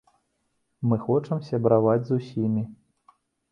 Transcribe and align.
Мы 0.91 0.95
хочам 1.03 1.45
сябраваць 1.51 2.05
з 2.09 2.19
усімі. 2.23 2.67